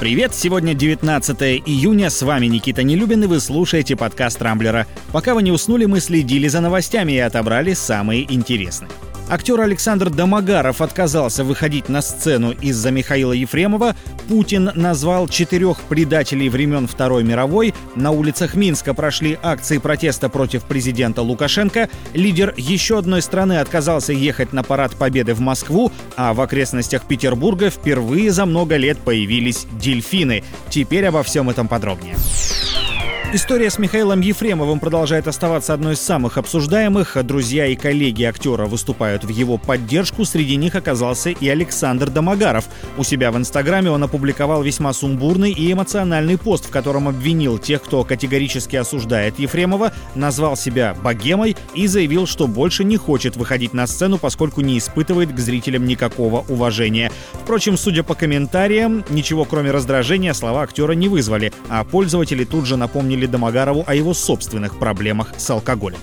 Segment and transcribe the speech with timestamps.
[0.00, 4.86] Привет, сегодня 19 июня, с вами Никита Нелюбин, и вы слушаете подкаст Рамблера.
[5.10, 8.88] Пока вы не уснули, мы следили за новостями и отобрали самые интересные.
[9.30, 13.94] Актер Александр Домогаров отказался выходить на сцену из-за Михаила Ефремова.
[14.26, 17.74] Путин назвал четырех предателей времен Второй мировой.
[17.94, 21.90] На улицах Минска прошли акции протеста против президента Лукашенко.
[22.14, 27.68] Лидер еще одной страны отказался ехать на парад Победы в Москву, а в окрестностях Петербурга
[27.68, 30.42] впервые за много лет появились дельфины.
[30.70, 32.16] Теперь обо всем этом подробнее.
[33.30, 37.14] История с Михаилом Ефремовым продолжает оставаться одной из самых обсуждаемых.
[37.26, 40.24] Друзья и коллеги актера выступают в его поддержку.
[40.24, 42.64] Среди них оказался и Александр Домогаров.
[42.96, 47.82] У себя в Инстаграме он опубликовал весьма сумбурный и эмоциональный пост, в котором обвинил тех,
[47.82, 53.86] кто категорически осуждает Ефремова, назвал себя богемой и заявил, что больше не хочет выходить на
[53.86, 57.12] сцену, поскольку не испытывает к зрителям никакого уважения.
[57.34, 62.78] Впрочем, судя по комментариям, ничего кроме раздражения слова актера не вызвали, а пользователи тут же
[62.78, 65.98] напомнили напомнили Домогарову о его собственных проблемах с алкоголем.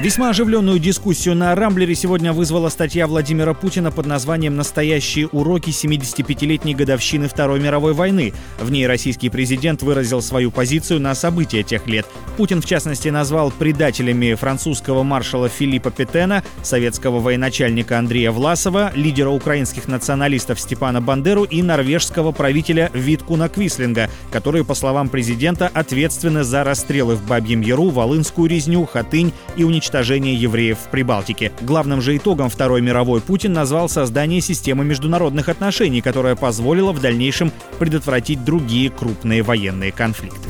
[0.00, 6.76] Весьма оживленную дискуссию на Рамблере сегодня вызвала статья Владимира Путина под названием «Настоящие уроки 75-летней
[6.76, 8.32] годовщины Второй мировой войны».
[8.60, 12.06] В ней российский президент выразил свою позицию на события тех лет.
[12.36, 19.88] Путин, в частности, назвал предателями французского маршала Филиппа Петена, советского военачальника Андрея Власова, лидера украинских
[19.88, 27.16] националистов Степана Бандеру и норвежского правителя Виткуна Квислинга, которые, по словам президента, ответственны за расстрелы
[27.16, 31.50] в Бабьем Яру, Волынскую резню, Хатынь и уничтожение уничтожения евреев в Прибалтике.
[31.62, 37.52] Главным же итогом Второй мировой Путин назвал создание системы международных отношений, которая позволила в дальнейшем
[37.78, 40.48] предотвратить другие крупные военные конфликты.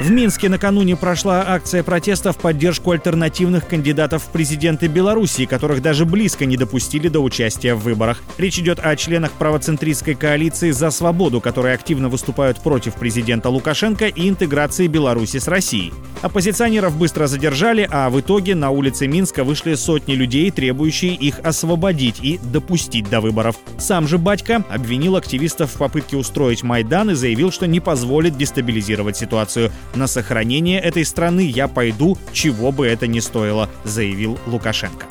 [0.00, 6.04] В Минске накануне прошла акция протеста в поддержку альтернативных кандидатов в президенты Белоруссии, которых даже
[6.04, 8.22] близко не допустили до участия в выборах.
[8.38, 14.28] Речь идет о членах правоцентристской коалиции «За свободу», которые активно выступают против президента Лукашенко и
[14.28, 15.92] интеграции Беларуси с Россией.
[16.22, 22.20] Оппозиционеров быстро задержали, а в итоге на улице Минска вышли сотни людей, требующие их освободить
[22.22, 23.56] и допустить до выборов.
[23.78, 29.16] Сам же Батько обвинил активистов в попытке устроить Майдан и заявил, что не позволит дестабилизировать
[29.16, 29.72] ситуацию.
[29.94, 35.06] На сохранение этой страны я пойду, чего бы это ни стоило, заявил Лукашенко.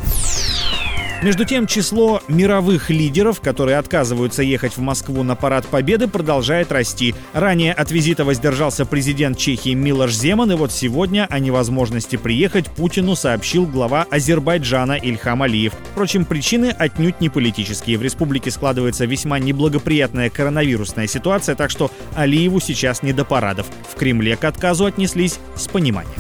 [1.24, 7.16] Между тем, число мировых лидеров, которые отказываются ехать в Москву на Парад Победы, продолжает расти.
[7.34, 13.16] Ранее от визита воздержался президент Чехии Милош Земан, и вот сегодня о невозможности приехать Путину
[13.16, 15.74] сообщил глава Азербайджана Ильхам Алиев.
[15.92, 17.98] Впрочем, причины отнюдь не политические.
[17.98, 23.66] В республике складывается весьма неблагоприятная коронавирусная ситуация, так что Алиеву сейчас не до парадов.
[23.92, 26.14] В Кремле к отказу отнеслись с пониманием.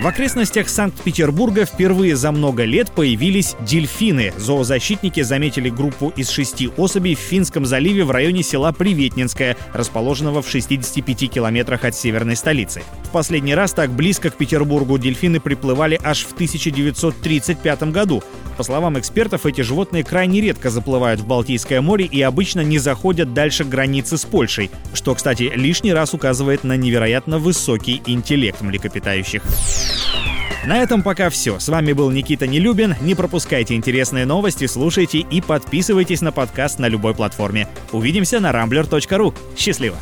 [0.00, 4.32] В окрестностях Санкт-Петербурга впервые за много лет появились дельфины.
[4.38, 10.48] Зоозащитники заметили группу из шести особей в Финском заливе в районе села Приветнинское, расположенного в
[10.48, 12.82] 65 километрах от северной столицы.
[13.04, 18.22] В последний раз так близко к Петербургу дельфины приплывали аж в 1935 году.
[18.60, 23.32] По словам экспертов, эти животные крайне редко заплывают в Балтийское море и обычно не заходят
[23.32, 29.42] дальше границы с Польшей, что, кстати, лишний раз указывает на невероятно высокий интеллект млекопитающих.
[30.66, 31.58] На этом пока все.
[31.58, 32.96] С вами был Никита Нелюбин.
[33.00, 37.66] Не пропускайте интересные новости, слушайте и подписывайтесь на подкаст на любой платформе.
[37.92, 39.34] Увидимся на rambler.ru.
[39.56, 39.96] Счастливо!